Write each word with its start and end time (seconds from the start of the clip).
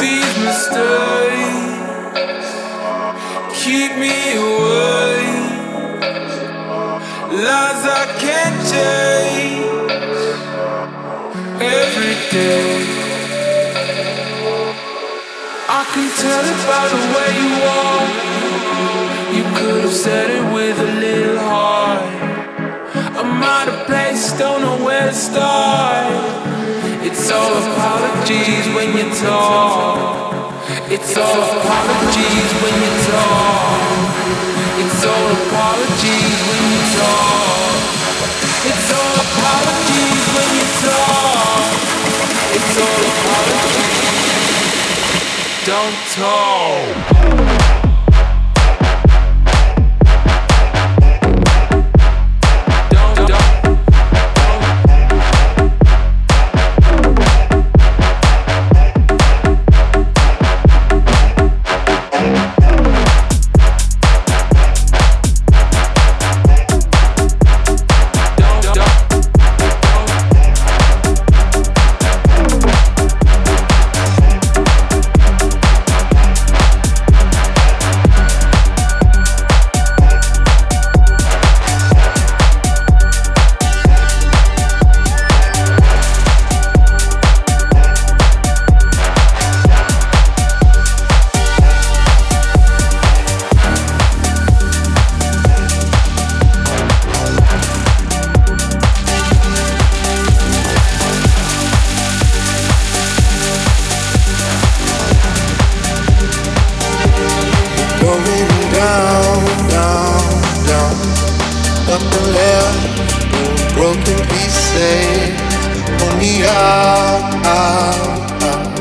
these 0.00 0.38
mistakes 0.44 1.66
keep 3.66 3.92
me 3.96 4.16
away. 4.36 5.22
Lies 7.44 7.82
I 8.00 8.04
can't 8.24 8.58
change 8.72 9.90
every 11.60 12.16
day. 12.30 12.76
I 15.68 15.82
can 15.92 16.08
tell 16.22 16.44
it 16.52 16.60
by 16.72 16.84
the 16.94 17.02
way 17.14 17.28
you 17.40 17.48
walk. 17.66 18.10
You 19.36 19.44
could 19.58 19.82
have 19.82 19.98
said 20.06 20.30
it 20.30 20.44
with 20.54 20.78
a 20.78 20.90
little 21.00 21.38
heart. 21.38 22.02
I'm 23.18 23.42
out 23.42 23.68
of 23.68 23.86
place, 23.86 24.32
don't 24.38 24.60
know 24.60 24.84
where 24.84 25.08
to 25.08 25.14
start. 25.14 26.55
It's 27.08 27.30
all 27.30 27.54
apologies 27.54 28.66
when 28.74 28.96
you 28.96 29.04
talk. 29.14 30.42
It's 30.90 31.16
all 31.16 31.40
apologies 31.40 32.52
when 32.60 32.74
you 32.82 32.90
talk. 33.06 34.10
It's 34.82 35.04
all 35.06 35.30
apologies 35.38 36.38
when 36.50 36.62
you 36.72 36.82
talk. 36.98 37.78
It's 38.66 38.90
all 38.90 39.14
apologies 39.22 40.24
when 40.34 40.50
you 40.58 40.66
talk. 40.82 41.70
It's 42.58 42.74
all 42.82 43.02
apologies. 43.14 44.02
Don't 45.64 45.98
talk. 46.18 47.75
out, 116.44 117.46
out, 117.46 118.42
out. 118.42 118.80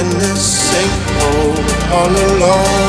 And 0.00 0.10
this 0.20 0.74
ain't 0.74 1.92
all 1.92 2.10
alone. 2.10 2.83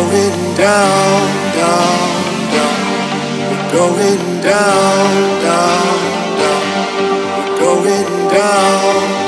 going 0.00 0.56
down, 0.56 1.54
down, 1.54 2.52
down. 2.52 2.76
We're 3.50 3.72
going 3.72 4.40
down, 4.40 5.42
down, 5.42 5.98
down. 6.40 6.64
We're 7.36 7.58
going 7.58 8.28
down. 8.30 9.19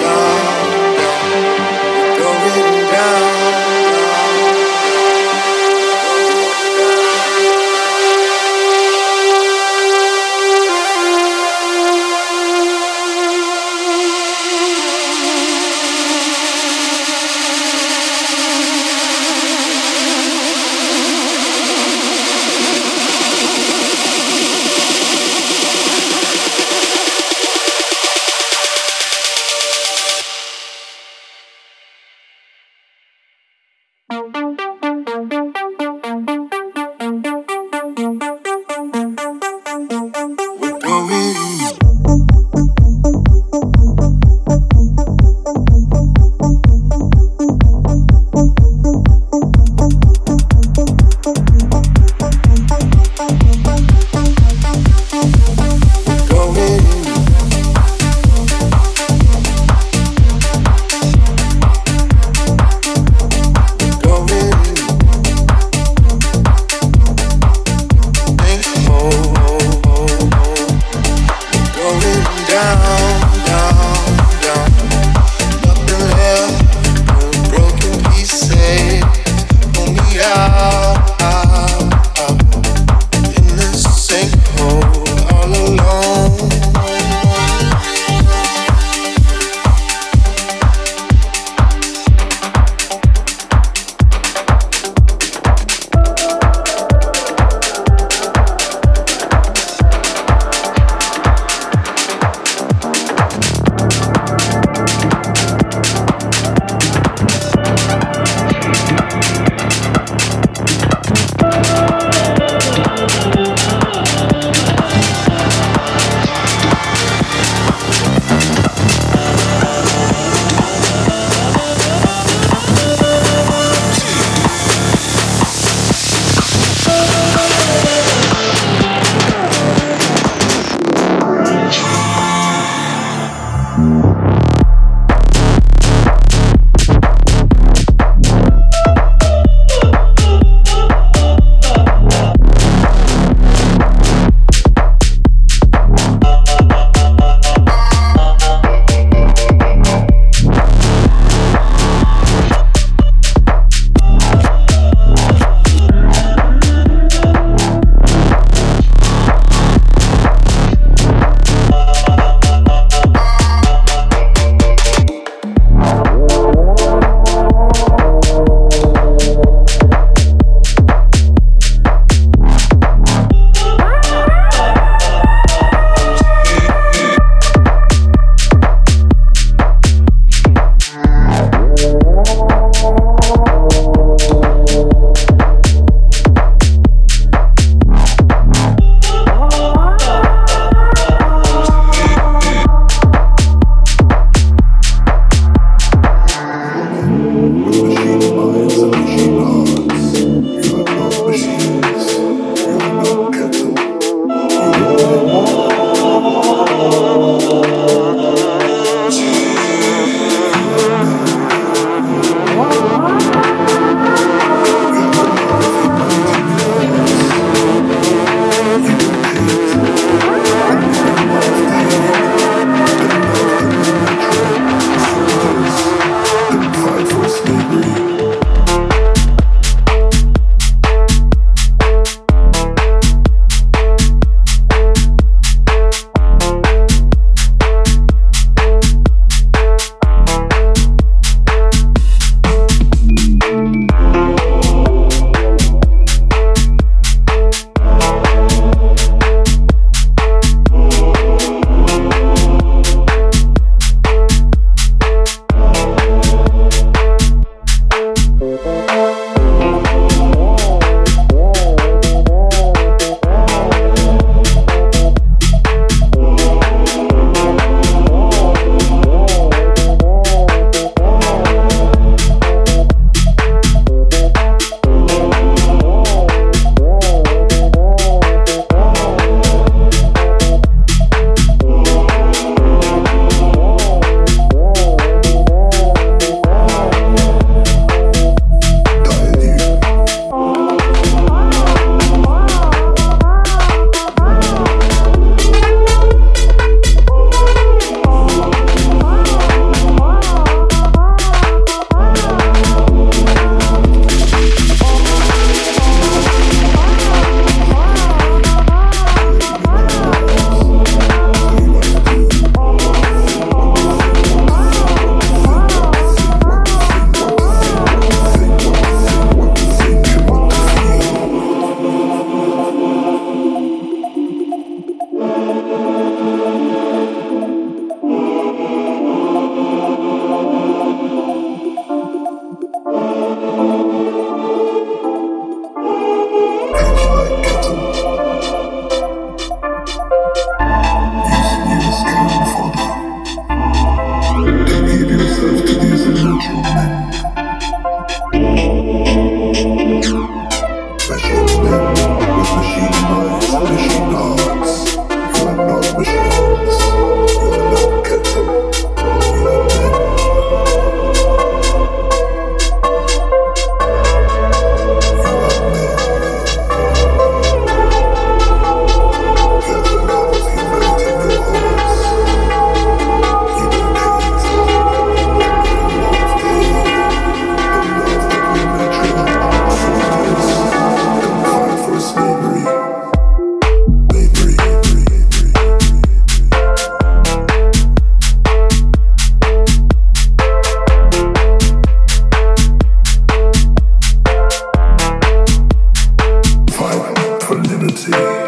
see. 398.02 398.41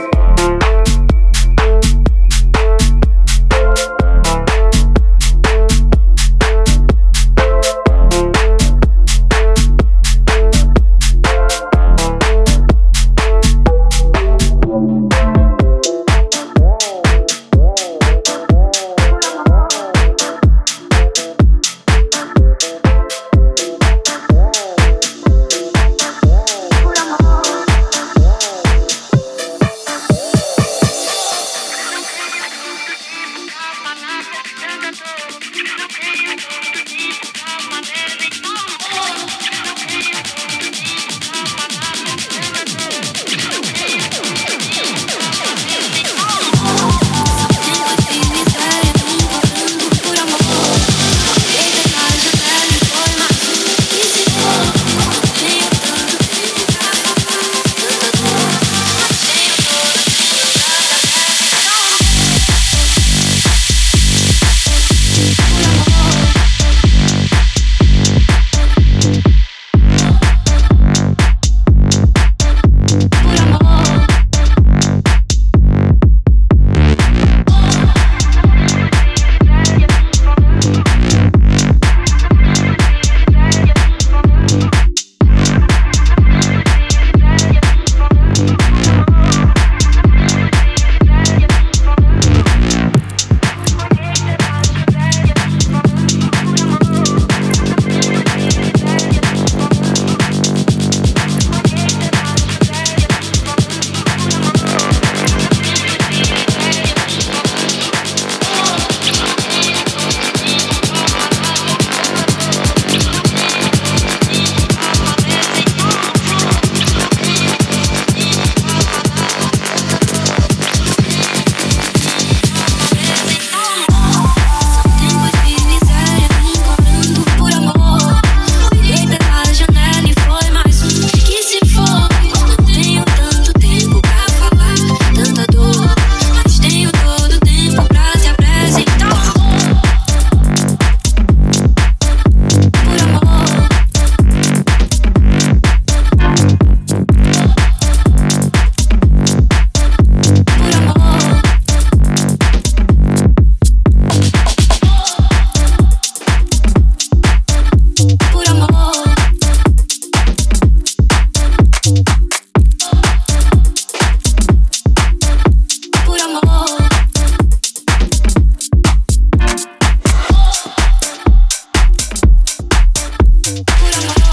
Pura 173.44 174.23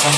Thank 0.00 0.17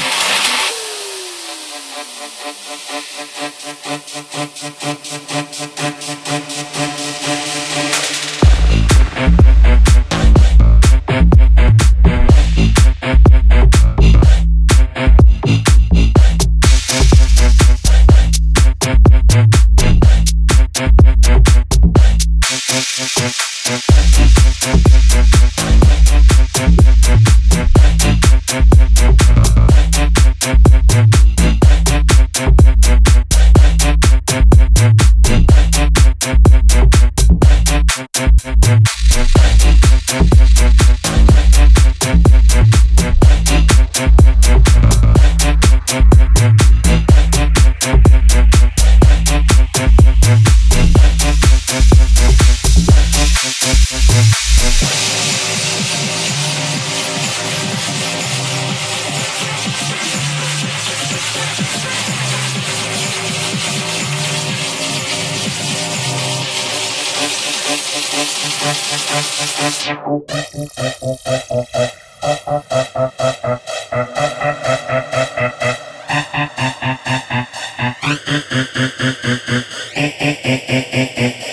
é, 80.71 80.87
é, 80.91 81.01
é. 81.17 81.25
é. 81.25 81.50